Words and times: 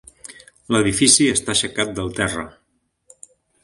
L'edifici 0.75 1.29
està 1.35 1.55
aixecat 1.55 1.95
del 2.01 2.13
terra. 2.23 2.51